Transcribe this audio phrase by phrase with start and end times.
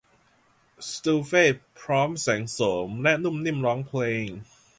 [0.91, 1.43] สตูเฟ่
[1.81, 4.27] พร้อมแสงโสมและนุ่มนิ่มร้องเพลง